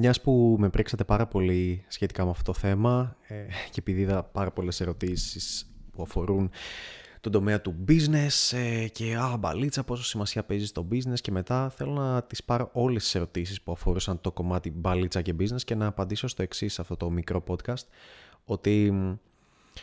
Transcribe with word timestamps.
μιας 0.00 0.20
που 0.20 0.56
με 0.58 0.68
πρίξατε 0.68 1.04
πάρα 1.04 1.26
πολύ 1.26 1.84
σχετικά 1.88 2.24
με 2.24 2.30
αυτό 2.30 2.52
το 2.52 2.58
θέμα 2.58 3.16
ε, 3.26 3.34
και 3.70 3.78
επειδή 3.78 4.00
είδα 4.00 4.24
πάρα 4.24 4.50
πολλές 4.50 4.80
ερωτήσεις 4.80 5.70
που 5.92 6.02
αφορούν 6.02 6.50
τον 7.20 7.32
τομέα 7.32 7.60
του 7.60 7.84
business 7.88 8.56
ε, 8.56 8.88
και 8.88 9.16
α, 9.16 9.36
μπαλίτσα, 9.36 9.84
πόσο 9.84 10.04
σημασία 10.04 10.44
παίζει 10.44 10.66
στο 10.66 10.88
business 10.92 11.20
και 11.20 11.30
μετά 11.30 11.70
θέλω 11.70 11.92
να 11.92 12.22
τις 12.22 12.44
πάρω 12.44 12.70
όλες 12.72 13.02
τις 13.02 13.14
ερωτήσεις 13.14 13.62
που 13.62 13.72
αφορούσαν 13.72 14.20
το 14.20 14.32
κομμάτι 14.32 14.70
μπαλίτσα 14.70 15.22
και 15.22 15.34
business 15.40 15.62
και 15.64 15.74
να 15.74 15.86
απαντήσω 15.86 16.28
στο 16.28 16.42
εξής 16.42 16.78
αυτό 16.78 16.96
το 16.96 17.10
μικρό 17.10 17.44
podcast 17.46 17.86
ότι 18.44 18.92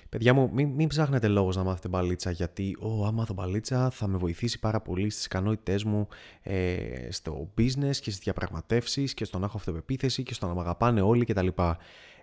Παιδιά 0.09 0.33
μου, 0.33 0.49
μην, 0.53 0.69
μην 0.69 0.87
ψάχνετε 0.87 1.27
λόγο 1.27 1.49
να 1.49 1.63
μάθετε 1.63 1.87
μπαλίτσα, 1.87 2.31
γιατί 2.31 2.77
ο, 2.79 3.05
άμα 3.05 3.11
μάθω 3.11 3.33
μπαλίτσα 3.33 3.89
θα 3.89 4.07
με 4.07 4.17
βοηθήσει 4.17 4.59
πάρα 4.59 4.81
πολύ 4.81 5.09
στις 5.09 5.25
ικανότητές 5.25 5.83
μου 5.83 6.07
ε, 6.41 7.11
στο 7.11 7.49
business 7.57 7.95
και 7.95 8.11
στις 8.11 8.17
διαπραγματεύσεις 8.17 9.13
και 9.13 9.25
στο 9.25 9.39
να 9.39 9.45
έχω 9.45 9.57
αυτοπεποίθηση 9.57 10.23
και 10.23 10.33
στο 10.33 10.47
να 10.47 10.53
με 10.53 10.61
αγαπάνε 10.61 11.01
όλοι 11.01 11.25
κτλ. 11.25 11.47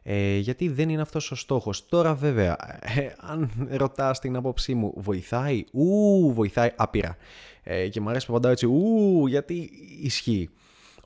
Ε, 0.02 0.36
γιατί 0.36 0.68
δεν 0.68 0.88
είναι 0.88 1.02
αυτός 1.02 1.30
ο 1.30 1.34
στόχος. 1.34 1.86
Τώρα 1.86 2.14
βέβαια, 2.14 2.56
ε, 2.80 3.12
αν 3.16 3.50
ρωτάς 3.70 4.18
την 4.18 4.36
άποψή 4.36 4.74
μου, 4.74 4.92
βοηθάει, 4.96 5.64
ου, 5.72 6.32
βοηθάει 6.32 6.70
άπειρα. 6.76 7.16
Ε, 7.62 7.88
και 7.88 8.00
μου 8.00 8.08
αρέσει 8.08 8.26
που 8.26 8.32
απαντάω 8.32 8.52
έτσι, 8.52 8.66
ου, 8.66 9.26
γιατί 9.26 9.70
ισχύει. 10.00 10.50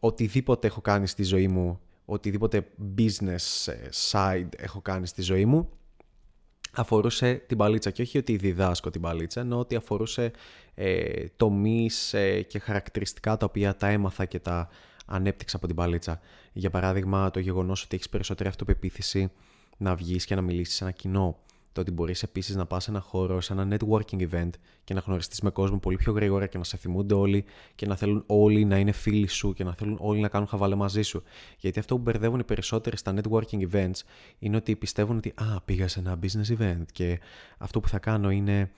Οτιδήποτε 0.00 0.66
έχω 0.66 0.80
κάνει 0.80 1.06
στη 1.06 1.22
ζωή 1.22 1.48
μου, 1.48 1.80
οτιδήποτε 2.04 2.66
business 2.98 3.72
ε, 3.72 3.88
side 4.10 4.48
έχω 4.56 4.80
κάνει 4.80 5.06
στη 5.06 5.22
ζωή 5.22 5.44
μου, 5.44 5.68
αφορούσε 6.76 7.34
την 7.46 7.56
παλίτσα 7.56 7.90
και 7.90 8.02
όχι 8.02 8.18
ότι 8.18 8.36
διδάσκω 8.36 8.90
την 8.90 9.00
παλίτσα, 9.00 9.40
ενώ 9.40 9.58
ότι 9.58 9.76
αφορούσε 9.76 10.30
ε, 10.74 11.24
τομείς 11.36 12.14
ε, 12.14 12.42
και 12.42 12.58
χαρακτηριστικά 12.58 13.36
τα 13.36 13.46
οποία 13.46 13.76
τα 13.76 13.88
έμαθα 13.88 14.24
και 14.24 14.38
τα 14.38 14.68
ανέπτυξα 15.06 15.56
από 15.56 15.66
την 15.66 15.76
παλίτσα. 15.76 16.20
Για 16.52 16.70
παράδειγμα, 16.70 17.30
το 17.30 17.40
γεγονός 17.40 17.82
ότι 17.82 17.94
έχεις 17.94 18.08
περισσότερη 18.08 18.48
αυτοπεποίθηση 18.48 19.30
να 19.76 19.94
βγεις 19.94 20.24
και 20.24 20.34
να 20.34 20.40
μιλήσεις 20.40 20.74
σε 20.74 20.84
ένα 20.84 20.92
κοινό. 20.92 21.38
Το 21.76 21.82
ότι 21.82 21.90
μπορείς 21.90 22.22
επίσης 22.22 22.56
να 22.56 22.66
πας 22.66 22.84
σε 22.84 22.90
ένα 22.90 23.00
χώρο, 23.00 23.40
σε 23.40 23.52
ένα 23.52 23.68
networking 23.70 24.28
event 24.30 24.50
και 24.84 24.94
να 24.94 25.00
γνωριστείς 25.00 25.40
με 25.40 25.50
κόσμο 25.50 25.78
πολύ 25.78 25.96
πιο 25.96 26.12
γρήγορα 26.12 26.46
και 26.46 26.58
να 26.58 26.64
σε 26.64 26.76
θυμούνται 26.76 27.14
όλοι 27.14 27.44
και 27.74 27.86
να 27.86 27.96
θέλουν 27.96 28.24
όλοι 28.26 28.64
να 28.64 28.78
είναι 28.78 28.92
φίλοι 28.92 29.26
σου 29.26 29.52
και 29.52 29.64
να 29.64 29.74
θέλουν 29.74 29.96
όλοι 30.00 30.20
να 30.20 30.28
κάνουν 30.28 30.48
χαβαλέ 30.48 30.74
μαζί 30.74 31.02
σου. 31.02 31.22
Γιατί 31.58 31.78
αυτό 31.78 31.96
που 31.96 32.02
μπερδεύουν 32.02 32.38
οι 32.38 32.44
περισσότεροι 32.44 32.96
στα 32.96 33.14
networking 33.16 33.70
events 33.70 34.00
είναι 34.38 34.56
ότι 34.56 34.76
πιστεύουν 34.76 35.16
ότι 35.16 35.32
Α, 35.34 35.60
πήγα 35.64 35.88
σε 35.88 35.98
ένα 35.98 36.18
business 36.22 36.58
event 36.58 36.82
και 36.92 37.20
αυτό 37.58 37.80
που 37.80 37.88
θα 37.88 37.98
κάνω 37.98 38.30
είναι 38.30 38.60
ε, 38.60 38.70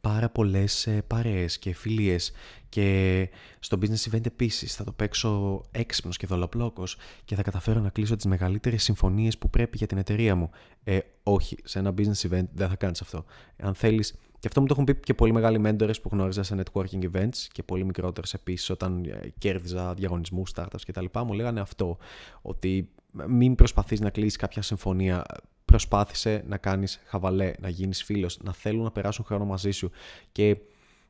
πάρα 0.00 0.28
πολλές 0.28 0.86
ε, 0.86 1.02
παρέες 1.06 1.58
και 1.58 1.74
φιλίες 1.74 2.32
και 2.68 3.28
στο 3.58 3.78
business 3.80 4.14
event 4.14 4.26
επίσης 4.26 4.74
θα 4.74 4.84
το 4.84 4.92
παίξω 4.92 5.62
έξυπνος 5.70 6.16
και 6.16 6.26
δολοπλόκος 6.26 6.96
και 7.24 7.34
θα 7.34 7.42
καταφέρω 7.42 7.80
να 7.80 7.88
κλείσω 7.88 8.16
τις 8.16 8.24
μεγαλύτερες 8.24 8.82
συμφωνίες 8.82 9.38
που 9.38 9.50
πρέπει 9.50 9.76
για 9.76 9.86
την 9.86 9.98
εταιρεία 9.98 10.34
μου. 10.34 10.50
Ε, 10.84 10.98
όχι, 11.22 11.56
σε 11.64 11.78
ένα 11.78 11.94
business 11.96 12.30
event 12.30 12.46
δεν 12.52 12.68
θα 12.68 12.76
κάνεις 12.76 13.00
αυτό. 13.00 13.24
Αν 13.56 13.74
θέλεις, 13.74 14.14
και 14.38 14.46
αυτό 14.46 14.60
μου 14.60 14.66
το 14.66 14.72
έχουν 14.72 14.84
πει 14.84 14.94
και 14.94 15.14
πολύ 15.14 15.32
μεγάλοι 15.32 15.60
mentors 15.64 16.00
που 16.02 16.08
γνώριζα 16.12 16.42
σε 16.42 16.62
networking 16.62 17.10
events 17.12 17.36
και 17.52 17.62
πολύ 17.62 17.84
μικρότερες 17.84 18.34
επίσης 18.34 18.70
όταν 18.70 19.04
ε, 19.04 19.32
κέρδιζα 19.38 19.94
διαγωνισμούς, 19.94 20.52
startups 20.54 20.82
κτλ. 20.86 21.04
Μου 21.26 21.32
λέγανε 21.32 21.60
αυτό, 21.60 21.98
ότι 22.42 22.88
μην 23.28 23.54
προσπαθείς 23.54 24.00
να 24.00 24.10
κλείσεις 24.10 24.36
κάποια 24.36 24.62
συμφωνία 24.62 25.24
προσπάθησε 25.74 26.44
να 26.46 26.56
κάνεις 26.56 27.00
χαβαλέ, 27.04 27.52
να 27.60 27.68
γίνεις 27.68 28.02
φίλος, 28.02 28.38
να 28.42 28.52
θέλουν 28.52 28.82
να 28.82 28.90
περάσουν 28.90 29.24
χρόνο 29.24 29.44
μαζί 29.44 29.70
σου. 29.70 29.90
Και 30.32 30.56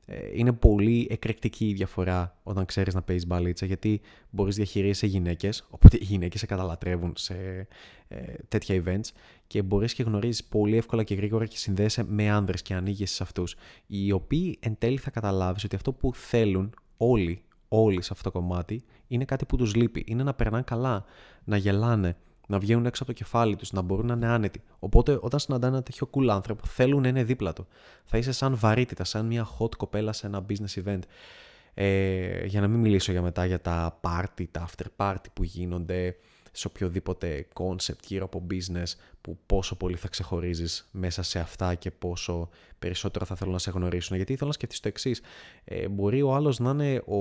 ε, 0.07 0.17
είναι 0.33 0.53
πολύ 0.53 1.07
εκρηκτική 1.11 1.69
η 1.69 1.73
διαφορά 1.73 2.37
όταν 2.43 2.65
ξέρεις 2.65 2.95
να 2.95 3.03
παίζεις 3.03 3.27
μπαλίτσα 3.27 3.67
γιατί 3.67 4.01
μπορείς 4.31 4.57
διαχειρίζεσαι 4.57 5.07
γυναίκες, 5.07 5.67
οπότε 5.71 5.97
οι 6.01 6.05
γυναίκες 6.05 6.41
σε 6.41 6.47
καταλατρεύουν 6.47 7.13
σε 7.17 7.67
ε, 8.09 8.35
τέτοια 8.49 8.83
events 8.85 9.09
και 9.47 9.63
μπορείς 9.63 9.95
και 9.95 10.03
γνωρίζεις 10.03 10.45
πολύ 10.45 10.77
εύκολα 10.77 11.03
και 11.03 11.15
γρήγορα 11.15 11.47
και 11.47 11.57
συνδέεσαι 11.57 12.05
με 12.05 12.31
άνδρες 12.31 12.63
και 12.63 12.75
ανοίγεις 12.75 13.11
σε 13.11 13.23
αυτούς 13.23 13.57
οι 13.87 14.13
οποίοι 14.13 14.59
εν 14.61 14.77
τέλει 14.79 14.97
θα 14.97 15.11
καταλάβεις 15.11 15.65
ότι 15.65 15.77
αυτό 15.77 15.93
που 15.93 16.15
θέλουν 16.15 16.75
όλοι, 16.97 17.43
όλοι 17.69 18.03
σε 18.03 18.09
αυτό 18.13 18.31
το 18.31 18.39
κομμάτι 18.39 18.85
είναι 19.07 19.25
κάτι 19.25 19.45
που 19.45 19.57
τους 19.57 19.75
λείπει, 19.75 20.05
είναι 20.07 20.23
να 20.23 20.35
περνάνε 20.35 20.63
καλά, 20.63 21.05
να 21.45 21.57
γελάνε, 21.57 22.17
να 22.47 22.59
βγαίνουν 22.59 22.87
έξω 22.87 23.03
από 23.03 23.13
το 23.13 23.19
κεφάλι 23.19 23.57
τους, 23.57 23.73
να 23.73 23.83
μπορούν 23.83 24.07
να 24.07 24.15
είναι 24.15 24.27
άνετοι. 24.27 24.63
Οπότε, 24.79 25.19
όταν 25.21 25.41
συναντάνε 25.41 25.75
ένα 25.75 25.85
τέτοιο 25.85 26.11
cool 26.13 26.27
άνθρωπο, 26.29 26.67
θέλουν 26.67 27.03
να 27.03 27.09
είναι 27.09 27.25
δίπλα 27.25 27.53
του. 27.53 27.67
Θα 28.05 28.19
είσαι 28.19 28.33
σαν 28.33 28.57
βαρύτητα, 28.57 29.05
σαν 29.05 29.27
μια 29.27 29.49
hot 29.59 29.75
κοπέλα 29.77 30.13
σε 30.13 30.27
ένα 30.27 30.45
business 30.49 30.85
event. 30.85 31.01
Ε, 31.75 32.47
για 32.47 32.61
να 32.61 32.69
μην 32.69 32.81
μιλήσω 32.81 33.13
για 33.13 33.23
μετά 33.23 33.47
για 33.47 33.61
τα 33.61 34.01
party, 34.01 34.45
τα 34.51 34.69
after 34.69 34.87
party 34.97 35.25
που 35.33 35.43
γίνονται 35.45 36.17
σε 36.57 36.67
οποιοδήποτε 36.67 37.47
concept 37.55 38.05
γύρω 38.07 38.25
από 38.25 38.47
business 38.51 38.93
που 39.21 39.39
πόσο 39.47 39.77
πολύ 39.77 39.97
θα 39.97 40.09
ξεχωρίζεις 40.09 40.89
μέσα 40.93 41.23
σε 41.23 41.39
αυτά 41.39 41.75
και 41.75 41.91
πόσο 41.91 42.49
περισσότερο 42.79 43.25
θα 43.25 43.35
θέλουν 43.35 43.53
να 43.53 43.59
σε 43.59 43.71
γνωρίσουν. 43.71 44.17
Γιατί 44.17 44.37
θέλω 44.37 44.49
να 44.49 44.55
σκεφτείς 44.55 44.81
το 44.81 44.89
εξής. 44.89 45.21
Ε, 45.65 45.89
μπορεί 45.89 46.23
ο 46.23 46.35
άλλος 46.35 46.59
να 46.59 46.71
είναι 46.71 46.97
ο 46.97 47.19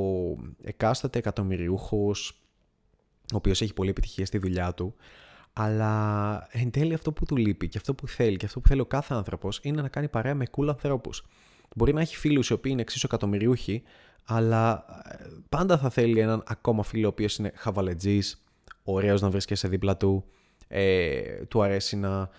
εκάστοτε 0.64 1.20
εκατομμυριούχος 1.20 2.43
ο 3.34 3.38
οποίος 3.38 3.62
έχει 3.62 3.74
πολύ 3.74 3.90
επιτυχία 3.90 4.26
στη 4.26 4.38
δουλειά 4.38 4.74
του, 4.74 4.96
αλλά 5.54 6.48
εν 6.52 6.72
τέλει 6.72 6.94
αυτό 6.94 7.12
που 7.12 7.26
του 7.26 7.38
λείπει 7.38 7.68
και 7.68 7.78
αυτό 7.78 7.94
που 7.94 8.08
θέλει 8.08 8.38
και 8.38 8.46
αυτό 8.46 8.60
που 8.60 8.68
θέλει 8.68 8.82
ο 8.82 8.86
κάθε 8.86 9.14
άνθρωπος 9.14 9.60
είναι 9.64 9.82
να 9.82 9.88
κάνει 9.88 10.08
παρέα 10.08 10.36
με 10.36 10.46
cool 10.58 10.68
ανθρώπους. 10.68 11.26
Μπορεί 11.76 11.94
να 11.94 12.02
έχει 12.02 12.18
φίλους 12.18 12.50
οι 12.50 12.54
οποίοι 12.54 12.72
είναι 12.74 12.82
εξίσου 12.82 13.06
εκατομμυριούχοι, 13.06 13.84
αλλά 14.26 14.86
ε, 15.10 15.26
πάντα 15.50 15.78
θα 15.78 15.90
θέλει 15.90 16.20
έναν 16.20 16.44
ακόμα 16.48 16.84
φίλο 16.84 17.06
ο 17.06 17.10
οποίος 17.10 17.38
είναι 17.38 17.52
χαβαλετζής, 17.56 18.44
ωραίος 18.84 19.22
να 19.22 19.30
βρίσκεσαι 19.30 19.68
δίπλα 19.68 19.98
του, 19.98 20.26
ε, 20.68 21.22
του 21.48 21.64
αρέσει 21.64 21.96
να, 21.96 22.30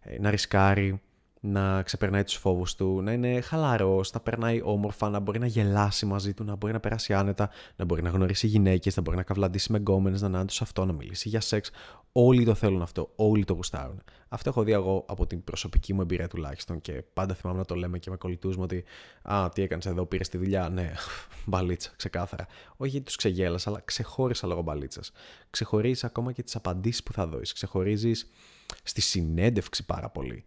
ε, 0.00 0.18
να 0.20 0.30
ρισκάρει, 0.30 1.00
να 1.44 1.82
ξεπερνάει 1.82 2.24
τους 2.24 2.34
φόβους 2.34 2.74
του, 2.74 3.02
να 3.02 3.12
είναι 3.12 3.40
χαλαρός, 3.40 4.12
να 4.12 4.20
περνάει 4.20 4.60
όμορφα, 4.64 5.08
να 5.08 5.20
μπορεί 5.20 5.38
να 5.38 5.46
γελάσει 5.46 6.06
μαζί 6.06 6.34
του, 6.34 6.44
να 6.44 6.56
μπορεί 6.56 6.72
να 6.72 6.80
περάσει 6.80 7.14
άνετα, 7.14 7.50
να 7.76 7.84
μπορεί 7.84 8.02
να 8.02 8.10
γνωρίσει 8.10 8.46
γυναίκες, 8.46 8.96
να 8.96 9.02
μπορεί 9.02 9.16
να 9.16 9.22
καυλαντήσει 9.22 9.72
με 9.72 9.78
γκόμενες, 9.78 10.22
να 10.22 10.28
είναι 10.28 10.44
σε 10.50 10.60
αυτό, 10.62 10.84
να 10.84 10.92
μιλήσει 10.92 11.28
για 11.28 11.40
σεξ. 11.40 11.70
Όλοι 12.12 12.44
το 12.44 12.54
θέλουν 12.54 12.82
αυτό, 12.82 13.12
όλοι 13.16 13.44
το 13.44 13.52
γουστάρουν. 13.52 14.02
Αυτό 14.28 14.48
έχω 14.48 14.62
δει 14.62 14.72
εγώ 14.72 15.04
από 15.08 15.26
την 15.26 15.44
προσωπική 15.44 15.94
μου 15.94 16.00
εμπειρία 16.00 16.28
τουλάχιστον 16.28 16.80
και 16.80 17.04
πάντα 17.12 17.34
θυμάμαι 17.34 17.58
να 17.58 17.64
το 17.64 17.74
λέμε 17.74 17.98
και 17.98 18.10
με 18.10 18.16
κολλητούς 18.16 18.56
μου 18.56 18.62
ότι 18.62 18.84
«Α, 19.22 19.48
τι 19.48 19.62
έκανες 19.62 19.86
εδώ, 19.86 20.06
πήρες 20.06 20.28
τη 20.28 20.38
δουλειά». 20.38 20.68
Ναι, 20.68 20.92
μπαλίτσα, 21.46 21.90
ξεκάθαρα. 21.96 22.46
Όχι 22.76 22.90
γιατί 22.90 23.04
τους 23.04 23.16
ξεγέλασα, 23.16 23.70
αλλά 23.70 23.82
ξεχώρισα 23.84 24.46
λόγω 24.46 24.62
μπαλίτσας. 24.62 25.12
Ξεχωρίζεις 25.50 26.04
ακόμα 26.04 26.32
και 26.32 26.42
τις 26.42 26.56
απαντήσεις 26.56 27.02
που 27.02 27.12
θα 27.12 27.26
δώσεις. 27.26 27.52
Ξεχωρίζεις 27.52 28.30
στη 28.82 29.00
συνέντευξη 29.00 29.84
πάρα 29.84 30.08
πολύ. 30.08 30.44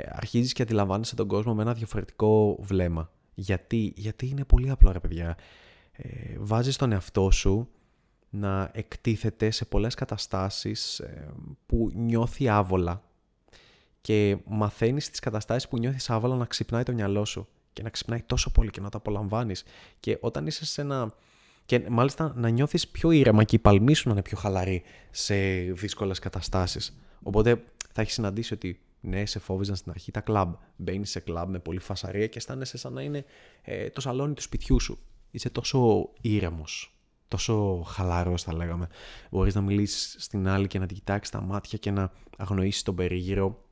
Ε, 0.00 0.08
αρχίζεις 0.12 0.52
και 0.52 0.62
αντιλαμβάνεσαι 0.62 1.14
τον 1.14 1.28
κόσμο 1.28 1.54
με 1.54 1.62
ένα 1.62 1.74
διαφορετικό 1.74 2.58
βλέμμα. 2.60 3.10
Γιατί, 3.34 3.92
Γιατί 3.96 4.28
είναι 4.28 4.44
πολύ 4.44 4.70
απλό 4.70 4.92
ρε 4.92 5.00
παιδιά. 5.00 5.36
Ε, 5.92 6.34
βάζεις 6.38 6.76
τον 6.76 6.92
εαυτό 6.92 7.30
σου 7.30 7.68
να 8.30 8.70
εκτίθεται 8.72 9.50
σε 9.50 9.64
πολλές 9.64 9.94
καταστάσεις 9.94 10.98
ε, 10.98 11.28
που 11.66 11.90
νιώθει 11.94 12.48
άβολα 12.48 13.02
και 14.00 14.36
μαθαίνεις 14.46 15.10
τις 15.10 15.20
καταστάσεις 15.20 15.68
που 15.68 15.78
νιώθεις 15.78 16.10
άβολα 16.10 16.36
να 16.36 16.44
ξυπνάει 16.44 16.82
το 16.82 16.92
μυαλό 16.92 17.24
σου 17.24 17.48
και 17.72 17.82
να 17.82 17.90
ξυπνάει 17.90 18.22
τόσο 18.22 18.50
πολύ 18.50 18.70
και 18.70 18.80
να 18.80 18.88
το 18.88 18.98
απολαμβάνεις 18.98 19.64
και 20.00 20.18
όταν 20.20 20.46
είσαι 20.46 20.64
σε 20.64 20.80
ένα... 20.80 21.14
και 21.66 21.84
μάλιστα 21.88 22.32
να 22.36 22.48
νιώθεις 22.48 22.88
πιο 22.88 23.10
ήρεμα 23.10 23.44
και 23.44 23.56
η 23.56 23.58
παλμή 23.58 23.94
σου 23.94 24.08
να 24.08 24.12
είναι 24.12 24.22
πιο 24.22 24.36
χαλαρή 24.36 24.82
σε 25.10 25.34
δύσκολες 25.60 26.18
καταστάσεις. 26.18 26.98
Οπότε 27.22 27.62
θα 27.92 28.00
έχεις 28.00 28.14
συναντήσει 28.14 28.54
ότι 28.54 28.80
ναι, 29.08 29.26
σε 29.26 29.38
φόβιζαν 29.38 29.76
στην 29.76 29.90
αρχή 29.90 30.10
τα 30.10 30.20
κλαμπ. 30.20 30.54
Μπαίνει 30.76 31.06
σε 31.06 31.20
κλαμπ 31.20 31.50
με 31.50 31.58
πολύ 31.58 31.78
φασαρία 31.78 32.26
και 32.26 32.38
αισθάνεσαι 32.38 32.78
σαν 32.78 32.92
να 32.92 33.02
είναι 33.02 33.24
ε, 33.62 33.90
το 33.90 34.00
σαλόνι 34.00 34.34
του 34.34 34.42
σπιτιού 34.42 34.80
σου. 34.80 34.98
Είσαι 35.30 35.50
τόσο 35.50 36.08
ήρεμος, 36.20 36.98
τόσο 37.28 37.82
χαλαρός, 37.86 38.42
θα 38.42 38.54
λέγαμε. 38.54 38.88
Μπορείς 39.30 39.54
να 39.54 39.60
μιλήσεις 39.60 40.16
στην 40.18 40.48
άλλη 40.48 40.66
και 40.66 40.78
να 40.78 40.86
την 40.86 40.96
κοιτάξεις 40.96 41.32
τα 41.32 41.40
μάτια 41.40 41.78
και 41.78 41.90
να 41.90 42.12
αγνοήσεις 42.36 42.82
τον 42.82 42.94
περίγυρο 42.94 43.62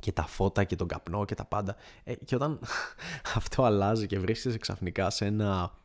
και 0.00 0.12
τα 0.12 0.26
φώτα 0.26 0.64
και 0.64 0.76
τον 0.76 0.88
καπνό 0.88 1.24
και 1.24 1.34
τα 1.34 1.44
πάντα. 1.44 1.76
Ε, 2.04 2.14
και 2.14 2.34
όταν 2.34 2.60
αυτό 3.36 3.62
αλλάζει 3.62 4.06
και 4.06 4.18
βρίσκεσαι 4.18 4.58
ξαφνικά 4.58 5.10
σε 5.10 5.26
ένα 5.26 5.78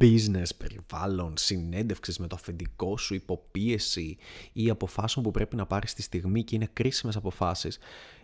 business 0.00 0.48
περιβάλλον, 0.56 1.32
συνέντευξη 1.36 2.20
με 2.20 2.26
το 2.26 2.36
αφεντικό 2.36 2.96
σου, 2.96 3.14
υποπίεση 3.14 4.16
ή 4.52 4.70
αποφάσεων 4.70 5.24
που 5.24 5.30
πρέπει 5.30 5.56
να 5.56 5.66
πάρεις 5.66 5.90
στη 5.90 6.02
στιγμή 6.02 6.44
και 6.44 6.54
είναι 6.54 6.68
κρίσιμες 6.72 7.16
αποφάσεις, 7.16 7.78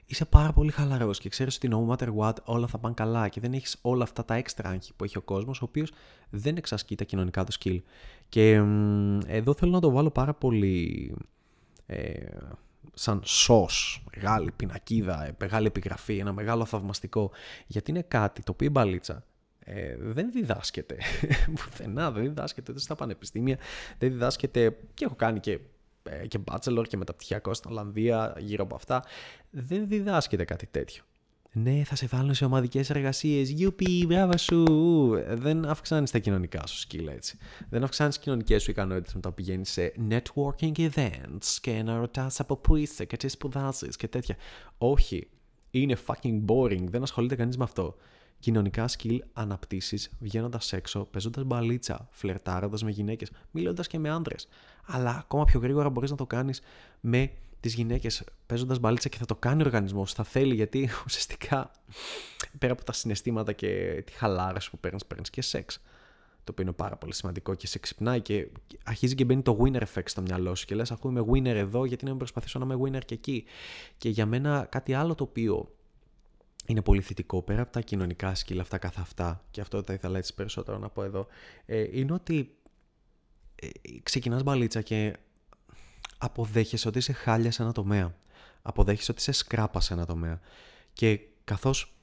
είσαι 0.06 0.24
πάρα 0.24 0.52
πολύ 0.52 0.70
χαλαρός 0.70 1.18
και 1.18 1.28
ξέρεις 1.28 1.56
ότι 1.56 1.68
no 1.72 1.88
matter 1.88 2.08
what 2.16 2.34
όλα 2.44 2.66
θα 2.66 2.78
πάνε 2.78 2.94
καλά 2.94 3.28
και 3.28 3.40
δεν 3.40 3.52
έχεις 3.52 3.78
όλα 3.82 4.02
αυτά 4.02 4.24
τα 4.24 4.34
έξτρα 4.34 4.68
άγχη 4.68 4.92
που 4.96 5.04
έχει 5.04 5.18
ο 5.18 5.22
κόσμος 5.22 5.60
ο 5.60 5.64
οποίος 5.64 5.92
δεν 6.30 6.56
εξασκεί 6.56 6.94
τα 6.94 7.04
κοινωνικά 7.04 7.44
του 7.44 7.52
skill. 7.52 7.80
Και 8.28 8.52
εδώ 9.26 9.54
θέλω 9.54 9.70
να 9.70 9.80
το 9.80 9.90
βάλω 9.90 10.10
πάρα 10.10 10.34
πολύ 10.34 11.14
ε, 11.86 12.26
σαν 12.94 13.20
σως, 13.24 14.04
μεγάλη 14.14 14.50
πινακίδα, 14.50 15.26
ε, 15.26 15.36
μεγάλη 15.38 15.66
επιγραφή, 15.66 16.18
ένα 16.18 16.32
μεγάλο 16.32 16.64
θαυμαστικό, 16.64 17.30
γιατί 17.66 17.90
είναι 17.90 18.02
κάτι 18.02 18.42
το 18.42 18.52
οποίο 18.52 18.66
η 18.66 18.70
μπαλίτσα 18.70 19.24
ε, 19.64 19.96
δεν 19.98 20.30
διδάσκεται 20.32 20.96
πουθενά, 21.56 22.10
δεν 22.10 22.22
διδάσκεται 22.22 22.72
ούτε 22.72 22.80
στα 22.80 22.94
πανεπιστήμια, 22.94 23.58
δεν 23.98 24.10
διδάσκεται 24.10 24.76
και 24.94 25.04
έχω 25.04 25.14
κάνει 25.14 25.40
και 25.40 25.60
ε, 26.02 26.26
και 26.26 26.38
bachelor 26.50 26.84
και 26.88 26.96
μεταπτυχιακό 26.96 27.54
στην 27.54 27.70
Ολλανδία 27.70 28.34
γύρω 28.38 28.64
από 28.64 28.74
αυτά. 28.74 29.04
Δεν 29.50 29.88
διδάσκεται 29.88 30.44
κάτι 30.44 30.66
τέτοιο. 30.66 31.02
Ναι, 31.56 31.82
θα 31.84 31.96
σε 31.96 32.06
βάλουν 32.06 32.34
σε 32.34 32.44
ομαδικές 32.44 32.90
εργασίες. 32.90 33.50
Γιουπι, 33.50 34.04
μπράβο 34.06 34.36
σου. 34.36 34.64
Δεν 35.28 35.64
αυξάνεις 35.64 36.10
τα 36.10 36.18
κοινωνικά 36.18 36.66
σου 36.66 36.78
σκύλα 36.78 37.12
έτσι. 37.12 37.38
Δεν 37.68 37.84
αυξάνεις 37.84 38.14
τις 38.14 38.24
κοινωνικές 38.24 38.62
σου 38.62 38.70
ικανότητες 38.70 39.14
μετά 39.14 39.28
που 39.28 39.34
πηγαίνεις 39.34 39.70
σε 39.70 39.92
networking 40.10 40.72
events 40.76 41.46
και 41.60 41.82
να 41.82 41.96
ρωτάς 41.96 42.40
από 42.40 42.56
πού 42.56 42.76
είσαι 42.76 43.04
και 43.04 43.16
τι 43.16 43.28
σπουδάζεις 43.28 43.96
και 43.96 44.08
τέτοια. 44.08 44.36
Όχι. 44.78 45.28
Είναι 45.70 45.96
fucking 46.06 46.44
boring. 46.46 46.84
Δεν 46.88 47.02
ασχολείται 47.02 47.36
κανείς 47.36 47.56
με 47.56 47.64
αυτό. 47.64 47.96
Κοινωνικά 48.38 48.88
skill 48.88 49.18
αναπτύσσεις 49.32 50.10
βγαίνοντας 50.18 50.72
έξω, 50.72 51.04
παίζοντας 51.04 51.44
μπαλίτσα, 51.44 52.08
φλερτάροντας 52.10 52.82
με 52.82 52.90
γυναίκες, 52.90 53.30
μιλώντας 53.50 53.86
και 53.86 53.98
με 53.98 54.10
άντρες. 54.10 54.48
Αλλά 54.86 55.16
ακόμα 55.18 55.44
πιο 55.44 55.60
γρήγορα 55.60 55.90
μπορείς 55.90 56.10
να 56.10 56.16
το 56.16 56.26
κάνεις 56.26 56.60
με 57.00 57.30
τις 57.60 57.74
γυναίκες 57.74 58.24
παίζοντας 58.46 58.78
μπαλίτσα 58.78 59.08
και 59.08 59.18
θα 59.18 59.24
το 59.24 59.34
κάνει 59.34 59.62
ο 59.62 59.64
οργανισμός. 59.64 60.12
Θα 60.12 60.24
θέλει 60.24 60.54
γιατί 60.54 60.88
ουσιαστικά 61.06 61.70
πέρα 62.58 62.72
από 62.72 62.84
τα 62.84 62.92
συναισθήματα 62.92 63.52
και 63.52 64.02
τη 64.06 64.12
χαλάρωση 64.12 64.70
που 64.70 64.78
παίρνεις, 64.78 65.06
παίρνεις 65.06 65.30
και 65.30 65.42
σεξ. 65.42 65.80
Το 66.44 66.52
οποίο 66.52 66.64
είναι 66.64 66.72
πάρα 66.72 66.96
πολύ 66.96 67.14
σημαντικό 67.14 67.54
και 67.54 67.66
σε 67.66 67.78
ξυπνάει 67.78 68.20
και 68.20 68.48
αρχίζει 68.84 69.14
και 69.14 69.24
μπαίνει 69.24 69.42
το 69.42 69.58
winner 69.62 69.80
effect 69.80 70.04
στο 70.04 70.22
μυαλό 70.22 70.54
σου. 70.54 70.66
Και 70.66 70.74
λες, 70.74 70.90
αφού 70.90 71.08
είμαι 71.08 71.24
winner 71.32 71.54
εδώ, 71.54 71.84
γιατί 71.84 72.04
να 72.04 72.10
μην 72.10 72.18
προσπαθήσω 72.18 72.58
να 72.58 72.74
είμαι 72.74 72.84
winner 72.84 73.04
και 73.04 73.14
εκεί. 73.14 73.44
Και 73.98 74.08
για 74.08 74.26
μένα 74.26 74.66
κάτι 74.70 74.94
άλλο 74.94 75.14
το 75.14 75.24
οποίο 75.24 75.68
είναι 76.66 76.82
πολύ 76.82 77.00
θετικό 77.00 77.42
πέρα 77.42 77.62
από 77.62 77.72
τα 77.72 77.80
κοινωνικά 77.80 78.34
σκύλα 78.34 78.62
αυτά 78.62 78.78
καθ' 78.78 78.98
αυτά 78.98 79.44
και 79.50 79.60
αυτό 79.60 79.82
θα 79.82 79.92
ήθελα 79.92 80.18
έτσι 80.18 80.34
περισσότερο 80.34 80.78
να 80.78 80.88
πω 80.88 81.02
εδώ 81.02 81.26
ε, 81.66 81.98
είναι 81.98 82.12
ότι 82.12 82.56
ε, 83.54 83.68
ξεκινάς 84.02 84.42
μπαλίτσα 84.42 84.82
και 84.82 85.16
αποδέχεσαι 86.18 86.88
ότι 86.88 86.98
είσαι 86.98 87.12
χάλια 87.12 87.50
σε 87.50 87.62
ένα 87.62 87.72
τομέα. 87.72 88.14
Αποδέχεσαι 88.62 89.10
ότι 89.10 89.20
είσαι 89.20 89.32
σκράπα 89.32 89.80
σε 89.80 89.92
ένα 89.92 90.06
τομέα. 90.06 90.40
Και 90.92 91.20
καθώς 91.44 91.94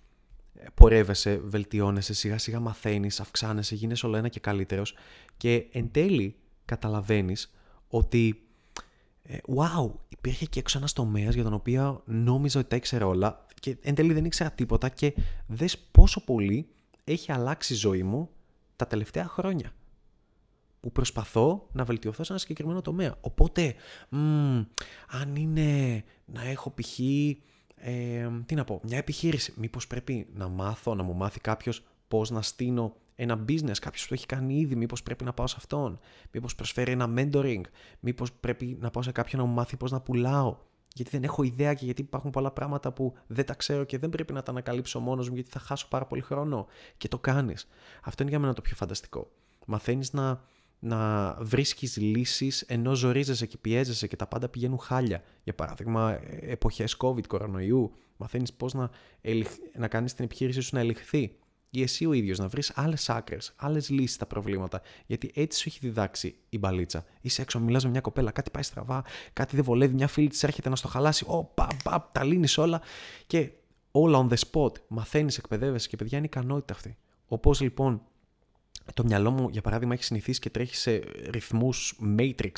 πορεύεσαι, 0.74 1.38
βελτιώνεσαι, 1.38 2.14
σιγά 2.14 2.38
σιγά 2.38 2.60
μαθαίνεις, 2.60 3.20
αυξάνεσαι, 3.20 3.76
γίνεσαι 3.76 4.06
όλο 4.06 4.16
ένα 4.18 4.28
και 4.28 4.40
καλύτερος 4.40 4.96
και 5.38 5.66
εν 5.72 5.92
τέλει 5.92 6.36
καταλαβαίνεις 6.66 7.54
ότι 7.88 8.44
ε, 9.24 9.38
wow, 9.56 9.92
υπήρχε 10.10 10.46
και 10.46 10.60
έξω 10.60 10.78
ένας 10.78 10.94
τομέας 10.94 11.34
για 11.34 11.44
τον 11.44 11.54
οποίο 11.54 12.02
νόμιζα 12.06 12.60
ότι 12.60 12.70
τα 12.70 12.76
ήξερα 12.76 13.08
όλα 13.08 13.46
και 13.62 13.78
εν 13.82 13.96
τέλει 13.96 14.14
δεν 14.14 14.26
ήξερα 14.26 14.52
τίποτα 14.52 14.90
και 14.90 15.14
δες 15.48 15.78
πόσο 15.78 16.24
πολύ 16.24 16.68
έχει 17.04 17.32
αλλάξει 17.32 17.74
η 17.74 17.76
ζωή 17.76 18.04
μου 18.04 18.30
τα 18.76 18.88
τελευταία 18.88 19.28
χρόνια 19.28 19.72
που 20.80 20.92
προσπαθώ 20.92 21.68
να 21.72 21.84
βελτιωθώ 21.84 22.24
σε 22.24 22.32
ένα 22.32 22.42
συγκεκριμένο 22.42 22.82
τομέα. 22.82 23.16
Οπότε, 23.22 23.76
αν 25.08 25.36
είναι 25.36 26.04
να 26.26 26.44
έχω 26.44 26.74
π.χ. 26.76 27.00
Ε, 27.76 28.30
τι 28.46 28.56
να 28.56 28.64
πω, 28.64 28.80
μια 28.84 28.98
επιχείρηση, 28.98 29.54
μήπως 29.58 29.88
πρέπει 29.88 30.28
να 30.34 30.48
μάθω, 30.48 30.96
να 30.96 31.04
μου 31.04 31.14
μάθει 31.14 31.40
κάποιος 31.40 31.84
πώς 32.08 32.30
να 32.30 32.42
στείνω 32.42 32.96
ένα 33.16 33.46
business, 33.48 33.78
κάποιος 33.82 34.02
που 34.02 34.08
το 34.08 34.14
έχει 34.14 34.26
κάνει 34.26 34.60
ήδη, 34.60 34.76
μήπως 34.76 35.04
πρέπει 35.04 35.24
να 35.24 35.34
πάω 35.34 35.48
σε 35.48 35.56
αυτόν, 35.58 36.00
μήπως 36.32 36.56
προσφέρει 36.56 36.92
ένα 36.92 37.14
mentoring, 37.18 37.62
μήπως 38.00 38.34
πρέπει 38.34 38.78
να 38.80 38.90
πάω 38.90 39.04
σε 39.04 39.12
κάποιον 39.12 39.42
να 39.42 39.48
μου 39.48 39.54
μάθει 39.54 39.78
πώς 39.78 39.92
να 39.92 40.02
πουλάω. 40.02 40.58
Γιατί 40.94 41.12
δεν 41.12 41.24
έχω 41.24 41.44
ιδέα 41.44 41.74
και 41.74 41.86
γιατί 41.86 42.02
υπάρχουν 42.02 42.32
πολλά 42.32 42.52
πράγματα 42.52 42.92
που 42.92 43.14
δεν 43.28 43.46
τα 43.46 43.54
ξέρω 43.54 43.84
και 43.84 43.98
δεν 43.98 44.10
πρέπει 44.10 44.34
να 44.34 44.44
τα 44.44 44.52
ανακαλύψω 44.52 45.00
μόνος 45.00 45.30
μου 45.30 45.36
γιατί 45.36 45.50
θα 45.50 45.60
χάσω 45.60 45.88
πάρα 45.88 46.06
πολύ 46.06 46.22
χρόνο. 46.22 46.68
Και 46.98 47.08
το 47.08 47.20
κάνεις. 47.20 47.68
Αυτό 48.04 48.22
είναι 48.22 48.32
για 48.32 48.40
μένα 48.40 48.54
το 48.54 48.62
πιο 48.62 48.76
φανταστικό. 48.76 49.32
Μαθαίνεις 49.66 50.14
να, 50.14 50.42
να 50.80 51.34
βρίσκεις 51.34 51.98
λύσεις 51.98 52.62
ενώ 52.62 52.94
ζορίζεσαι 52.94 53.46
και 53.46 53.58
πιέζεσαι 53.58 54.08
και 54.08 54.16
τα 54.16 54.28
πάντα 54.28 54.50
πηγαίνουν 54.50 54.80
χάλια. 54.80 55.24
Για 55.44 55.56
παράδειγμα, 55.56 56.20
εποχές 56.42 56.98
COVID, 57.00 57.28
κορονοϊού, 57.28 57.92
μαθαίνεις 58.18 58.54
πώς 58.54 58.74
να, 58.74 58.90
να 59.78 59.88
κάνεις 59.88 60.14
την 60.14 60.26
επιχείρησή 60.26 60.62
σου 60.62 60.76
να 60.76 60.80
ελιχθεί 60.80 61.36
ή 61.74 61.82
εσύ 61.82 62.06
ο 62.06 62.14
ίδιος 62.14 62.40
να 62.40 62.48
βρεις 62.48 62.72
άλλες 62.76 63.10
άκρε, 63.10 63.38
άλλες 63.56 63.90
λύσεις 63.90 64.14
στα 64.16 64.26
προβλήματα. 64.26 64.82
Γιατί 65.06 65.32
έτσι 65.34 65.60
σου 65.60 65.64
έχει 65.68 65.80
διδάξει 65.82 66.36
η 66.50 66.58
μπαλίτσα. 66.58 67.06
Είσαι 67.22 67.42
έξω, 67.42 67.60
μιλάς 67.60 67.84
με 67.84 67.90
μια 67.90 68.02
κοπέλα, 68.02 68.32
κάτι 68.32 68.50
πάει 68.50 68.64
στραβά, 68.64 69.04
κάτι 69.34 69.56
δεν 69.56 69.66
βολεύει, 69.66 69.94
μια 69.94 70.08
φίλη 70.08 70.28
της 70.28 70.44
έρχεται 70.44 70.70
να 70.70 70.76
στο 70.76 70.88
χαλάσει. 70.88 71.26
Ω, 71.28 71.44
παπ, 71.44 71.84
παπ, 71.84 72.14
τα 72.14 72.24
λύνεις 72.24 72.58
όλα. 72.58 72.82
Και 73.28 73.52
όλα 73.92 74.28
on 74.28 74.34
the 74.34 74.38
spot. 74.52 74.72
Μαθαίνεις, 74.88 75.38
εκπαιδεύεσαι 75.38 75.88
και 75.88 75.96
παιδιά 75.96 76.18
είναι 76.18 76.28
ικανότητα 76.28 76.74
αυτή. 76.74 76.98
Όπως 77.28 77.62
λοιπόν 77.62 78.02
το 78.94 79.04
μυαλό 79.04 79.32
μου, 79.32 79.50
για 79.50 79.62
παράδειγμα, 79.62 79.94
έχει 79.94 80.04
συνηθίσει 80.04 80.40
και 80.40 80.50
τρέχει 80.50 80.76
σε 80.76 81.04
ρυθμούς 81.30 82.00
Matrix 82.18 82.52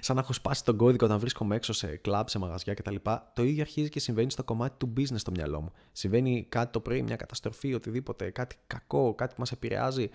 σαν 0.00 0.16
να 0.16 0.22
έχω 0.22 0.32
σπάσει 0.32 0.64
τον 0.64 0.76
κώδικα 0.76 1.04
όταν 1.04 1.18
βρίσκομαι 1.18 1.56
έξω 1.56 1.72
σε 1.72 1.96
κλαμπ, 1.96 2.26
σε 2.26 2.38
μαγαζιά 2.38 2.74
κτλ. 2.74 2.94
Το 3.32 3.42
ίδιο 3.42 3.62
αρχίζει 3.62 3.88
και 3.88 4.00
συμβαίνει 4.00 4.30
στο 4.30 4.44
κομμάτι 4.44 4.74
του 4.78 4.92
business 4.96 5.18
στο 5.18 5.30
μυαλό 5.30 5.60
μου. 5.60 5.72
Συμβαίνει 5.92 6.46
κάτι 6.48 6.72
το 6.72 6.80
πρωί, 6.80 7.02
μια 7.02 7.16
καταστροφή, 7.16 7.74
οτιδήποτε, 7.74 8.30
κάτι 8.30 8.56
κακό, 8.66 9.14
κάτι 9.14 9.34
που 9.34 9.40
μας 9.40 9.52
επηρεάζει. 9.52 10.10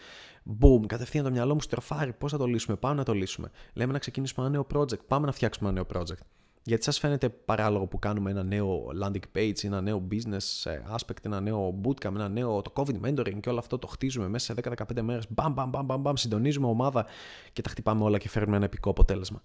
Boom, 0.60 0.86
κατευθείαν 0.88 1.24
το 1.24 1.32
μυαλό 1.32 1.54
μου 1.54 1.62
στροφάρει. 1.62 2.14
Πώς 2.14 2.32
θα 2.32 2.38
το 2.38 2.46
λύσουμε, 2.46 2.78
πάμε 2.78 2.96
να 2.96 3.04
το 3.04 3.14
λύσουμε. 3.14 3.52
Λέμε 3.74 3.94
να 3.94 4.00
ξεκινήσουμε 4.00 4.46
ένα 4.46 4.56
νέο 4.56 4.68
project, 4.74 5.06
πάμε 5.08 5.26
να 5.26 5.32
φτιάξουμε 5.32 5.70
ένα 5.70 5.86
νέο 5.90 6.02
project. 6.02 6.22
Γιατί 6.64 6.84
σας 6.84 7.00
φαίνεται 7.00 7.30
παράλογο 7.30 7.88
που 7.88 8.00
κάνουμε 8.00 8.32
ένα 8.32 8.44
νέο 8.44 8.86
landing 9.04 9.38
page, 9.38 9.64
ένα 9.64 9.82
νέο 9.82 10.08
business 10.12 10.72
ε, 10.72 10.82
aspect, 10.96 11.26
ένα 11.26 11.42
νέο 11.42 11.82
bootcamp, 11.84 12.16
ένα 12.16 12.30
νέο 12.30 12.62
το 12.62 12.72
COVID 12.76 13.06
mentoring 13.06 13.40
και 13.40 13.50
όλο 13.50 13.60
αυτό 13.60 13.78
το 13.78 13.88
χτίζουμε 13.88 14.28
μέσα 14.28 14.54
σε 14.54 14.62
10-15 14.98 15.02
μέρες, 15.02 15.26
μπαμ, 15.30 15.54
μπαμ, 15.54 15.70
μπαμ, 15.70 15.86
μπαμ, 15.86 16.02
μπαμ, 16.02 16.16
συντονίζουμε 16.16 16.68
ομάδα 16.68 17.06
και 17.54 17.62
τα 17.62 17.70
χτυπάμε 17.70 18.04
όλα 18.04 18.18
και 18.18 18.30
φέρνουμε 18.30 18.56
ένα 18.56 18.66
επικό 18.66 18.90
αποτέλεσμα. 18.90 19.42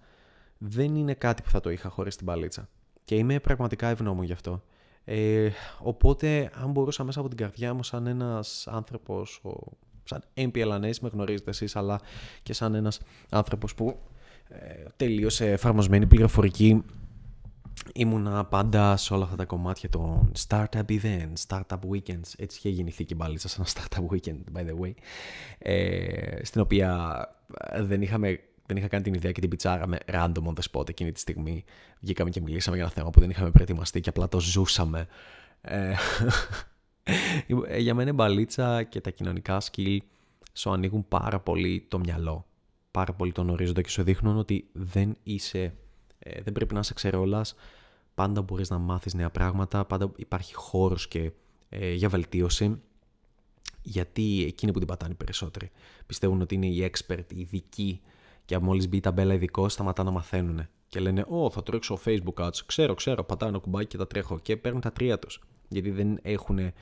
Δεν 0.58 0.96
είναι 0.96 1.14
κάτι 1.14 1.42
που 1.42 1.50
θα 1.50 1.60
το 1.60 1.70
είχα 1.70 1.88
χωρίς 1.88 2.16
την 2.16 2.26
παλίτσα. 2.26 2.68
Και 3.04 3.16
είμαι 3.16 3.40
πραγματικά 3.40 3.88
ευγνώμων 3.88 4.24
γι' 4.24 4.32
αυτό. 4.32 4.62
Ε, 5.04 5.50
οπότε, 5.78 6.50
αν 6.54 6.70
μπορούσα 6.70 7.04
μέσα 7.04 7.20
από 7.20 7.28
την 7.28 7.38
καρδιά 7.38 7.74
μου, 7.74 7.82
σαν 7.82 8.06
ένας 8.06 8.66
άνθρωπος, 8.70 9.40
ο, 9.42 9.50
σαν 10.04 10.22
MPLNS, 10.34 10.98
με 11.00 11.08
γνωρίζετε 11.12 11.50
εσείς, 11.50 11.76
αλλά 11.76 12.00
και 12.42 12.52
σαν 12.52 12.74
ένας 12.74 13.00
άνθρωπος 13.28 13.74
που 13.74 13.98
ε, 14.48 14.84
τελείωσε 14.96 15.50
εφαρμοσμένη 15.50 16.06
πληροφορική 16.06 16.84
ήμουνα 17.94 18.44
πάντα 18.44 18.96
σε 18.96 19.14
όλα 19.14 19.24
αυτά 19.24 19.36
τα 19.36 19.44
κομμάτια 19.44 19.88
των 19.88 20.32
startup 20.48 20.84
events, 20.88 21.32
startup 21.48 21.78
weekends. 21.90 22.32
Έτσι 22.36 22.58
είχε 22.58 22.68
γεννηθεί 22.68 23.04
και 23.04 23.14
πάλι 23.14 23.38
σαν 23.38 23.50
ένα 23.56 23.66
startup 23.66 24.14
weekend, 24.14 24.58
by 24.58 24.60
the 24.60 24.84
way. 24.84 24.92
Ε, 25.58 26.44
στην 26.44 26.60
οποία 26.60 27.18
ε, 27.70 27.82
δεν, 27.82 28.02
είχαμε, 28.02 28.40
δεν 28.66 28.76
είχα 28.76 28.88
κάνει 28.88 29.02
την 29.02 29.14
ιδέα 29.14 29.32
και 29.32 29.40
την 29.40 29.50
πιτσάρα 29.50 29.86
με 29.86 29.98
random 30.06 30.44
on 30.44 30.52
the 30.52 30.62
spot 30.72 30.88
εκείνη 30.88 31.12
τη 31.12 31.20
στιγμή. 31.20 31.64
Βγήκαμε 32.00 32.30
και 32.30 32.40
μιλήσαμε 32.40 32.76
για 32.76 32.84
ένα 32.84 32.94
θέμα 32.94 33.10
που 33.10 33.20
δεν 33.20 33.30
είχαμε 33.30 33.50
προετοιμαστεί 33.50 34.00
και 34.00 34.08
απλά 34.08 34.28
το 34.28 34.40
ζούσαμε. 34.40 35.06
Ε, 35.60 35.94
ε 37.68 37.78
για 37.78 37.94
μένα 37.94 38.10
η 38.10 38.12
μπαλίτσα 38.12 38.82
και 38.82 39.00
τα 39.00 39.10
κοινωνικά 39.10 39.60
skill 39.60 39.98
σου 40.52 40.70
ανοίγουν 40.70 41.08
πάρα 41.08 41.40
πολύ 41.40 41.86
το 41.88 41.98
μυαλό. 41.98 42.46
Πάρα 42.90 43.12
πολύ 43.12 43.32
τον 43.32 43.50
ορίζοντα 43.50 43.80
και 43.80 43.88
σου 43.88 44.02
δείχνουν 44.02 44.38
ότι 44.38 44.68
δεν 44.72 45.16
είσαι 45.22 45.74
ε, 46.26 46.42
δεν 46.42 46.52
πρέπει 46.52 46.74
να 46.74 46.80
είσαι 46.80 46.94
ξερόλας, 46.94 47.54
πάντα 48.14 48.42
μπορείς 48.42 48.70
να 48.70 48.78
μάθεις 48.78 49.14
νέα 49.14 49.30
πράγματα, 49.30 49.84
πάντα 49.84 50.12
υπάρχει 50.16 50.54
χώρος 50.54 51.08
και 51.08 51.32
ε, 51.68 51.92
για 51.92 52.08
βελτίωση, 52.08 52.80
γιατί 53.82 54.44
εκείνοι 54.44 54.72
που 54.72 54.78
την 54.78 54.88
πατάνε 54.88 55.14
περισσότεροι 55.14 55.70
πιστεύουν 56.06 56.40
ότι 56.40 56.54
είναι 56.54 56.66
οι 56.66 56.90
expert, 56.92 57.32
οι 57.34 57.40
ειδικοί 57.40 58.00
και 58.44 58.58
μόλις 58.58 58.88
μπει 58.88 58.96
η 58.96 59.00
ταμπέλα 59.00 59.34
ειδικό 59.34 59.68
σταματά 59.68 60.02
να 60.02 60.10
μαθαίνουν 60.10 60.66
και 60.88 61.00
λένε 61.00 61.24
«Ω, 61.28 61.50
θα 61.50 61.62
τρέξω 61.62 61.98
Facebook 62.04 62.44
ads, 62.46 62.56
ξέρω, 62.66 62.94
ξέρω, 62.94 63.24
πατάω 63.24 63.48
ένα 63.48 63.58
κουμπάκι 63.58 63.86
και 63.86 63.96
τα 63.96 64.06
τρέχω» 64.06 64.38
και 64.38 64.56
παίρνουν 64.56 64.80
τα 64.80 64.92
τρία 64.92 65.18
τους, 65.18 65.40
γιατί 65.68 65.90
δεν 65.90 66.18
έχουν, 66.22 66.58
ε, 66.58 66.72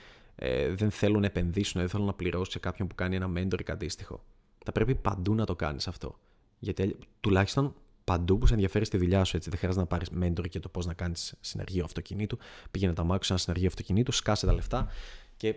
δεν 0.75 0.91
θέλουν 0.91 1.21
να 1.21 1.27
επενδύσουν, 1.27 1.81
δεν 1.81 1.91
θέλουν 1.91 2.07
να 2.07 2.15
πληρώσουν 2.15 2.53
σε 2.53 2.59
κάποιον 2.59 2.89
που 2.89 2.95
κάνει 2.95 3.17
ένα 3.17 3.31
mentor 3.37 3.61
ή 3.61 3.73
αντίστοιχο. 3.73 4.25
Θα 4.65 4.73
πρέπει 4.73 4.95
παντού 4.95 5.35
να 5.35 5.45
το 5.45 5.57
κάνεις 5.57 5.89
αυτό. 5.89 6.19
Γιατί 6.59 6.97
τουλάχιστον 7.21 7.75
παντού 8.04 8.38
που 8.38 8.46
σε 8.46 8.52
ενδιαφέρει 8.52 8.84
στη 8.84 8.96
δουλειά 8.96 9.25
σου. 9.25 9.37
Έτσι. 9.37 9.49
Δεν 9.50 9.58
χρειάζεται 9.58 9.82
να 9.82 9.88
πάρεις 9.88 10.08
mentor 10.20 10.49
και 10.49 10.61
το 10.61 10.68
πώς 10.68 10.87
να 10.87 10.94
κάνεις 10.94 11.34
συνεργείο 11.40 11.84
αυτοκινήτου. 11.84 12.38
Πήγαινε 12.70 12.92
τα 12.92 13.04
μάξι 13.04 13.26
σε 13.26 13.32
ένα 13.32 13.42
συνεργείο 13.42 13.68
αυτοκινήτου, 13.68 14.12
σκάσε 14.12 14.46
τα 14.46 14.52
λεφτά 14.52 14.88
και 15.37 15.54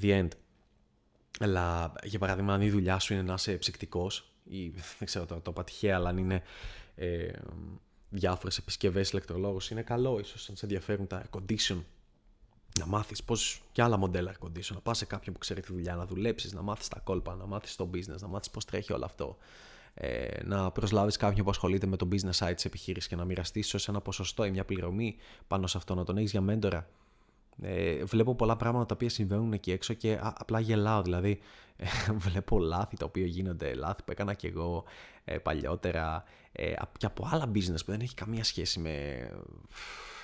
the 0.00 0.20
end. 0.20 0.28
Αλλά 1.40 1.92
για 2.02 2.18
παράδειγμα, 2.18 2.54
αν 2.54 2.62
η 2.62 2.70
δουλειά 2.70 2.98
σου 2.98 3.12
είναι 3.12 3.22
να 3.22 3.34
είσαι 3.34 3.52
ψυκτικός 3.52 4.32
ή 4.44 4.68
δεν 4.68 5.04
ξέρω 5.04 5.26
το, 5.26 5.40
το 5.40 5.52
τυχαία, 5.52 5.96
αλλά 5.96 6.08
αν 6.08 6.18
είναι 6.18 6.42
ε, 6.94 7.30
διάφορες 8.08 8.58
επισκευές 8.58 9.10
ηλεκτρολόγους, 9.10 9.70
είναι 9.70 9.82
καλό 9.82 10.18
ίσως 10.18 10.48
αν 10.48 10.56
σε 10.56 10.64
ενδιαφέρουν 10.64 11.06
τα 11.06 11.22
air 11.22 11.38
condition. 11.38 11.82
Να 12.78 12.86
μάθεις 12.86 13.24
πώς 13.24 13.62
και 13.72 13.82
άλλα 13.82 13.96
μοντέλα 13.96 14.34
air 14.34 14.46
condition. 14.46 14.72
Να 14.74 14.80
πας 14.80 14.98
σε 14.98 15.04
κάποιον 15.04 15.34
που 15.34 15.40
ξέρει 15.40 15.60
τη 15.60 15.72
δουλειά, 15.72 15.94
να 15.94 16.06
δουλέψεις, 16.06 16.52
να 16.52 16.62
μάθεις 16.62 16.88
τα 16.88 16.98
κόλπα, 16.98 17.34
να 17.34 17.46
μάθεις 17.46 17.76
το 17.76 17.90
business, 17.94 18.18
να 18.20 18.28
μάθεις 18.28 18.50
πώς 18.50 18.64
τρέχει 18.64 18.92
όλο 18.92 19.04
αυτό 19.04 19.36
ε, 20.00 20.42
να 20.44 20.70
προσλάβεις 20.70 21.16
κάποιον 21.16 21.44
που 21.44 21.50
ασχολείται 21.50 21.86
με 21.86 21.96
το 21.96 22.08
business 22.12 22.46
side 22.46 22.54
της 22.54 22.64
επιχείρησης 22.64 23.08
και 23.08 23.16
να 23.16 23.24
μοιραστείς 23.24 23.72
ίσω 23.72 23.90
ένα 23.90 24.00
ποσοστό 24.00 24.44
ή 24.44 24.50
μια 24.50 24.64
πληρωμή 24.64 25.16
πάνω 25.48 25.66
σε 25.66 25.76
αυτό, 25.76 25.94
να 25.94 26.04
τον 26.04 26.16
έχεις 26.16 26.30
για 26.30 26.40
μέντορα. 26.40 26.88
Ε, 27.62 28.04
βλέπω 28.04 28.34
πολλά 28.34 28.56
πράγματα 28.56 28.86
τα 28.86 28.94
οποία 28.94 29.08
συμβαίνουν 29.08 29.52
εκεί 29.52 29.72
έξω 29.72 29.94
και 29.94 30.18
απλά 30.22 30.60
γελάω. 30.60 31.02
Δηλαδή, 31.02 31.38
ε, 31.76 31.86
βλέπω 32.28 32.58
λάθη 32.58 32.96
τα 32.96 33.04
οποία 33.04 33.26
γίνονται, 33.26 33.74
λάθη 33.74 34.02
που 34.02 34.10
έκανα 34.10 34.34
κι 34.34 34.46
εγώ, 34.46 34.84
ε, 35.17 35.17
παλιότερα 35.42 36.24
ε, 36.52 36.72
και 36.96 37.06
από 37.06 37.28
άλλα 37.30 37.50
business 37.54 37.84
που 37.84 37.90
δεν 37.90 38.00
έχει 38.00 38.14
καμία 38.14 38.44
σχέση 38.44 38.80
με, 38.80 39.28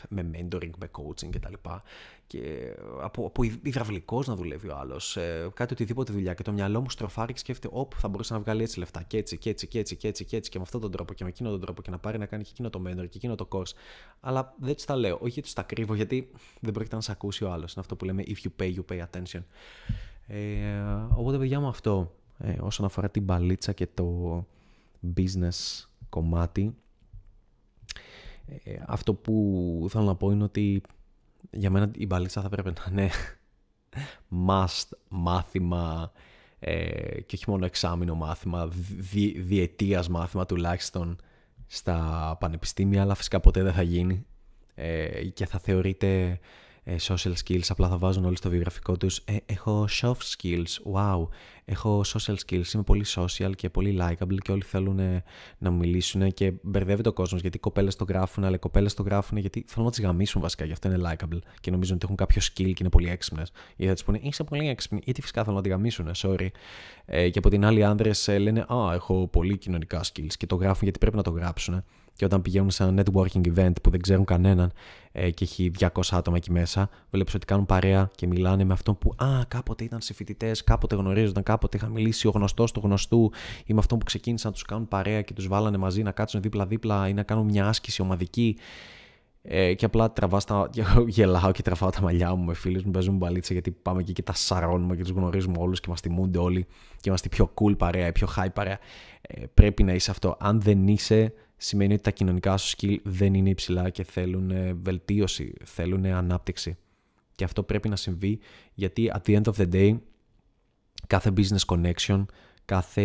με 0.09 0.31
mentoring, 0.33 0.71
με 0.79 0.91
coaching 0.93 1.29
κτλ. 1.31 1.53
Και 2.27 2.75
από, 3.01 3.27
από 3.27 3.43
υδραυλικός 3.63 4.27
να 4.27 4.35
δουλεύει 4.35 4.69
ο 4.69 4.77
άλλος, 4.77 5.17
ε, 5.17 5.51
κάτι 5.55 5.73
οτιδήποτε 5.73 6.13
δουλειά. 6.13 6.35
Και 6.35 6.43
το 6.43 6.53
μυαλό 6.53 6.81
μου 6.81 6.91
στροφάρει 6.91 7.33
και 7.33 7.39
σκέφτεται, 7.39 7.75
Όπου 7.77 7.97
θα 8.01 8.09
μπορούσε 8.09 8.33
να 8.33 8.41
βγάλει 8.41 8.63
έτσι 8.63 8.79
λεφτά. 8.79 9.03
Και 9.03 9.17
έτσι, 9.17 9.39
και 9.39 9.51
έτσι, 9.51 9.67
και 9.67 9.79
έτσι, 9.79 9.97
και 9.97 10.09
έτσι, 10.09 10.25
και 10.25 10.37
έτσι, 10.37 10.51
και 10.51 10.59
με 10.59 10.65
αυτόν 10.65 10.81
τον 10.81 10.91
τρόπο, 10.91 11.15
και 11.15 11.25
με 11.25 11.31
εκείνον 11.31 11.53
τον 11.53 11.61
τρόπο, 11.61 11.83
και 11.83 11.91
να 11.91 11.99
πάρει 11.99 12.19
να 12.19 12.27
κάνει 12.27 12.43
και 12.43 12.51
εκείνο 12.53 12.71
το 12.71 12.83
mentor 12.87 13.09
και 13.09 13.17
εκείνο 13.17 13.35
το 13.35 13.49
course. 13.51 13.73
Αλλά 14.21 14.55
δεν 14.59 14.75
τους 14.75 14.85
τα 14.85 14.97
λέω. 14.97 15.15
Όχι 15.15 15.29
γιατί 15.29 15.43
τους 15.43 15.53
τα 15.53 15.63
κρύβω, 15.63 15.95
γιατί 15.95 16.31
δεν 16.61 16.73
πρόκειται 16.73 16.95
να 16.95 17.01
σε 17.01 17.13
ακούσει 17.13 17.45
ο 17.45 17.51
άλλος. 17.53 17.73
Είναι 17.73 17.81
αυτό 17.81 17.97
που 17.97 18.05
λέμε 18.05 18.23
if 18.27 18.47
you 18.47 18.63
pay, 18.63 18.75
you 18.75 18.85
pay 18.93 19.01
attention. 19.01 19.43
Ε, 20.27 20.39
οπότε, 21.15 21.39
παιδιά 21.39 21.61
μου, 21.61 21.69
αυτό 21.69 22.13
ε, 22.39 22.57
όσον 22.61 22.87
αφορά 22.87 23.11
την 23.11 23.23
μπαλίτσα 23.23 23.73
και 23.73 23.87
το 23.95 24.47
business 25.17 25.85
κομμάτι. 26.09 26.75
Ε, 28.65 28.77
αυτό 28.87 29.15
που 29.15 29.87
θέλω 29.91 30.05
να 30.05 30.15
πω 30.15 30.31
είναι 30.31 30.43
ότι 30.43 30.83
για 31.51 31.71
μένα 31.71 31.91
η 31.97 32.07
μπαλίτσα 32.07 32.43
θα 32.43 32.49
πρέπει 32.49 32.73
να 32.73 32.87
είναι 32.91 33.11
must 34.49 34.89
μάθημα 35.09 36.13
ε, 36.59 37.21
και 37.21 37.35
όχι 37.35 37.51
μόνο 37.51 37.65
εξάμεινο 37.65 38.15
μάθημα, 38.15 38.69
δι, 38.99 39.41
διετίας 39.41 40.09
μάθημα 40.09 40.47
τουλάχιστον 40.47 41.17
στα 41.67 42.37
πανεπιστήμια, 42.41 43.03
αλλά 43.03 43.15
φυσικά 43.15 43.41
ποτέ 43.41 43.63
δεν 43.63 43.73
θα 43.73 43.83
γίνει 43.83 44.27
ε, 44.75 45.25
και 45.25 45.47
θα 45.47 45.59
θεωρείται 45.59 46.23
ε, 46.23 46.39
social 46.87 47.33
skills, 47.45 47.65
απλά 47.69 47.89
θα 47.89 47.99
βάζουν 47.99 48.25
όλοι 48.25 48.37
στο 48.37 48.51
βιογραφικό 48.51 48.97
τους. 48.97 49.17
Ε, 49.25 49.37
έχω 49.47 49.87
soft 50.03 50.37
skills, 50.37 50.93
wow, 50.95 51.29
έχω 51.65 52.03
social 52.07 52.35
skills, 52.47 52.73
είμαι 52.75 52.83
πολύ 52.83 53.05
social 53.15 53.53
και 53.57 53.71
πολύ 53.71 53.99
likable 54.01 54.37
και 54.43 54.53
όλοι 54.53 54.63
θέλουν 54.63 54.99
ε, 54.99 55.25
να 55.59 55.71
μου 55.71 55.79
μιλήσουν 55.79 56.33
και 56.33 56.53
μπερδεύεται 56.63 57.09
ο 57.09 57.13
κόσμος 57.13 57.41
γιατί 57.41 57.57
οι 57.57 57.61
κοπέλες 57.61 57.97
το 57.97 58.05
γράφουν, 58.09 58.45
αλλά 58.45 58.55
οι 58.55 58.59
κοπέλες 58.59 58.95
το 58.95 59.03
γράφουν 59.03 59.39
γιατί 59.39 59.65
θέλουν 59.67 59.85
να 59.85 59.91
τις 59.91 60.01
γαμίσουν 60.01 60.41
βασικά, 60.41 60.65
γι' 60.65 60.73
αυτό 60.73 60.89
είναι 60.89 60.99
likable. 61.03 61.39
Και 61.61 61.71
νομίζουν 61.71 61.95
ότι 61.95 62.05
έχουν 62.05 62.17
κάποιο 62.17 62.43
skill 62.43 62.73
και 62.73 62.77
είναι 62.81 62.89
πολύ 62.89 63.09
έξυπνες. 63.09 63.53
Ή 63.77 63.87
θα 63.87 63.93
τις 63.93 64.05
πούνε 64.05 64.19
είσαι 64.23 64.45
πολύ 64.45 64.69
έξυπνη, 64.69 65.01
γιατί 65.05 65.21
φυσικά 65.21 65.43
θέλουν 65.43 65.57
να 65.57 65.63
τη 65.63 65.69
γαμίσουν, 65.69 66.11
sorry. 66.17 66.49
Ε, 67.05 67.31
και 67.31 67.39
από 67.39 67.49
την 67.49 67.65
άλλη 67.65 67.85
άνδρες 67.85 68.29
ε, 68.29 68.39
λένε 68.39 68.61
α, 68.61 68.93
έχω 68.93 69.29
πολύ 69.29 69.59
κοινωνικά 69.59 70.01
skills 70.05 70.33
και 70.37 70.47
το 70.47 70.55
γράφουν 70.55 70.83
γιατί 70.83 70.99
πρέπει 70.99 71.17
να 71.17 71.23
το 71.23 71.31
γράψουν 71.31 71.85
και 72.17 72.25
όταν 72.25 72.43
πηγαίνουν 72.43 72.71
σε 72.71 72.85
ένα 72.85 73.03
networking 73.03 73.47
event 73.55 73.73
που 73.83 73.91
δεν 73.91 74.01
ξέρουν 74.01 74.25
κανέναν 74.25 74.73
ε, 75.13 75.31
και 75.31 75.45
έχει 75.45 75.71
200 75.79 75.89
άτομα 76.11 76.37
εκεί 76.37 76.53
μέσα, 76.53 76.89
βλέπεις 77.11 77.35
ότι 77.35 77.47
κάνουν 77.47 77.67
παρέα 77.67 78.11
και 78.15 78.27
μιλάνε 78.27 78.65
με 78.65 78.73
αυτόν 78.73 78.99
που 78.99 79.15
Α, 79.17 79.45
κάποτε 79.49 79.85
ήταν 79.85 80.01
σε 80.01 80.15
φοιτητές, 80.15 80.65
κάποτε 80.65 80.95
γνωρίζονταν, 80.97 81.43
κάποτε 81.43 81.77
είχα 81.77 81.89
μιλήσει 81.89 82.27
ο 82.27 82.31
γνωστός 82.31 82.73
του 82.73 82.81
γνωστού 82.85 83.31
ή 83.67 83.73
με 83.73 83.79
αυτόν 83.79 83.99
που 83.99 84.05
ξεκίνησαν 84.05 84.51
να 84.51 84.57
τους 84.57 84.65
κάνουν 84.65 84.89
παρέα 84.89 85.23
και 85.23 85.33
τους 85.33 85.49
βάλανε 85.49 85.77
μαζί 85.77 86.03
να 86.03 86.11
κάτσουν 86.11 86.41
δίπλα-δίπλα 86.41 87.09
ή 87.09 87.13
να 87.13 87.23
κάνουν 87.23 87.45
μια 87.45 87.69
άσκηση 87.69 88.03
ομαδική. 88.03 88.57
Ε, 89.47 89.75
και 89.75 89.85
απλά 89.85 90.13
τραβάς 90.13 90.45
τα. 90.45 90.71
γελάω 91.07 91.53
και 91.53 91.63
τραβάω 91.63 91.91
τα 91.91 92.01
μαλλιά 92.01 92.35
μου 92.35 92.45
με 92.45 92.55
φίλους 92.55 92.83
μου, 92.85 92.91
παίζουμε 92.91 93.17
μπαλίτσα 93.17 93.53
γιατί 93.53 93.71
πάμε 93.71 94.01
εκεί 94.01 94.13
και 94.13 94.23
τα 94.23 94.33
σαρώνουμε 94.33 94.97
και 94.97 95.03
τους 95.03 95.11
γνωρίζουμε 95.11 95.59
όλους 95.59 95.81
και 95.81 95.89
μας 95.89 96.01
τιμούνται 96.01 96.39
όλοι 96.39 96.67
και 96.97 97.09
είμαστε 97.09 97.29
πιο 97.29 97.53
cool 97.55 97.79
παρέα, 97.79 98.13
πιο 98.13 98.29
high 98.37 98.53
παρέα. 98.53 98.79
Ε, 99.21 99.43
πρέπει 99.55 99.83
να 99.83 99.93
είσαι 99.93 100.11
αυτό. 100.11 100.37
Αν 100.41 100.61
δεν 100.61 100.89
είσαι, 100.89 101.33
σημαίνει 101.65 101.93
ότι 101.93 102.03
τα 102.03 102.11
κοινωνικά 102.11 102.57
σου 102.57 102.77
skill 102.77 102.97
δεν 103.03 103.35
είναι 103.35 103.51
υψηλά 103.51 103.91
και 103.91 104.05
θέλουν 104.05 104.51
ε, 104.51 104.73
βελτίωση, 104.73 105.53
θέλουν 105.65 106.05
ανάπτυξη. 106.05 106.77
Και 107.35 107.45
αυτό 107.45 107.63
πρέπει 107.63 107.89
να 107.89 107.97
συμβεί 107.97 108.39
γιατί 108.75 109.13
at 109.15 109.29
the 109.29 109.43
end 109.43 109.53
of 109.53 109.55
the 109.57 109.73
day 109.73 109.99
κάθε 111.07 111.33
business 111.37 111.65
connection, 111.67 112.25
κάθε 112.65 113.03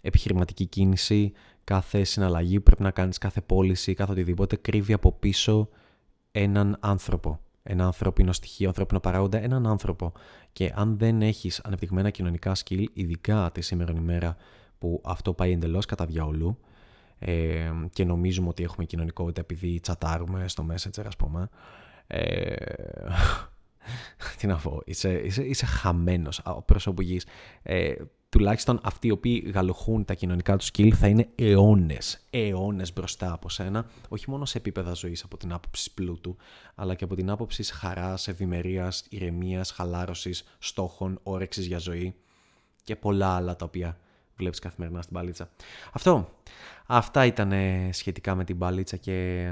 επιχειρηματική 0.00 0.66
κίνηση, 0.66 1.32
κάθε 1.64 2.04
συναλλαγή 2.04 2.56
που 2.56 2.62
πρέπει 2.62 2.82
να 2.82 2.90
κάνεις, 2.90 3.18
κάθε 3.18 3.40
πώληση, 3.40 3.94
κάθε 3.94 4.12
οτιδήποτε 4.12 4.56
κρύβει 4.56 4.92
από 4.92 5.12
πίσω 5.12 5.68
έναν 6.30 6.76
άνθρωπο. 6.80 7.40
Ένα 7.62 7.84
ανθρώπινο 7.84 8.32
στοιχείο, 8.32 8.68
ανθρώπινο 8.68 9.00
παράγοντα, 9.00 9.42
έναν 9.42 9.66
άνθρωπο. 9.66 10.12
Και 10.52 10.72
αν 10.74 10.98
δεν 10.98 11.22
έχεις 11.22 11.60
ανεπτυγμένα 11.60 12.10
κοινωνικά 12.10 12.52
skill, 12.64 12.84
ειδικά 12.92 13.50
τη 13.52 13.60
σήμερα 13.60 13.92
ημέρα 13.96 14.36
που 14.78 15.00
αυτό 15.04 15.32
πάει 15.32 15.52
εντελώς 15.52 15.86
κατά 15.86 16.06
διαολού, 16.06 16.58
ε, 17.18 17.70
και 17.92 18.04
νομίζουμε 18.04 18.48
ότι 18.48 18.62
έχουμε 18.62 18.84
κοινωνικότητα 18.84 19.40
επειδή 19.40 19.80
τσατάρουμε 19.80 20.48
στο 20.48 20.66
Messenger 20.70 21.04
ας 21.06 21.16
πούμε 21.16 21.48
ε, 22.06 22.54
τι 24.38 24.46
να 24.46 24.56
πω, 24.56 24.82
είσαι, 24.84 25.12
είσαι, 25.12 25.42
είσαι 25.42 25.66
χαμένος 25.66 26.42
πρόσωπο 26.66 27.02
γης. 27.02 27.26
Ε, 27.62 27.94
τουλάχιστον 28.28 28.80
αυτοί 28.82 29.06
οι 29.06 29.10
οποίοι 29.10 29.50
γαλοχούν 29.54 30.04
τα 30.04 30.14
κοινωνικά 30.14 30.56
τους 30.56 30.70
skill 30.72 30.90
θα 30.90 31.06
είναι 31.06 31.28
αιώνες, 31.34 32.24
αιώνες 32.30 32.92
μπροστά 32.92 33.32
από 33.32 33.48
σένα, 33.48 33.86
όχι 34.08 34.30
μόνο 34.30 34.44
σε 34.44 34.58
επίπεδα 34.58 34.92
ζωής 34.92 35.22
από 35.22 35.36
την 35.36 35.52
άποψη 35.52 35.94
πλούτου, 35.94 36.36
αλλά 36.74 36.94
και 36.94 37.04
από 37.04 37.14
την 37.14 37.30
άποψη 37.30 37.72
χαράς, 37.74 38.28
ευημερίας, 38.28 39.04
ηρεμίας, 39.08 39.70
χαλάρωσης, 39.70 40.44
στόχων, 40.58 41.18
όρεξης 41.22 41.66
για 41.66 41.78
ζωή 41.78 42.14
και 42.84 42.96
πολλά 42.96 43.34
άλλα 43.34 43.56
τα 43.56 43.64
οποία 43.64 43.98
βλέπεις 44.36 44.58
καθημερινά 44.58 45.02
στην 45.02 45.16
μπαλίτσα. 45.16 45.50
Αυτό. 45.92 46.28
Αυτά 46.86 47.24
ήταν 47.24 47.52
σχετικά 47.92 48.34
με 48.34 48.44
την 48.44 48.56
μπαλίτσα 48.56 48.96
και 48.96 49.48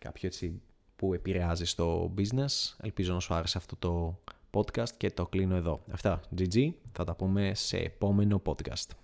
κάποιο 0.00 0.28
έτσι 0.28 0.60
που 0.96 1.14
επηρεάζει 1.14 1.64
στο 1.64 2.14
business. 2.16 2.74
Ελπίζω 2.82 3.12
να 3.14 3.20
σου 3.20 3.34
άρεσε 3.34 3.58
αυτό 3.58 3.76
το 3.76 4.20
podcast 4.50 4.90
και 4.96 5.10
το 5.10 5.26
κλείνω 5.26 5.56
εδώ. 5.56 5.80
Αυτά. 5.92 6.20
GG. 6.36 6.70
Θα 6.92 7.04
τα 7.04 7.14
πούμε 7.14 7.54
σε 7.54 7.76
επόμενο 7.76 8.42
podcast. 8.44 9.01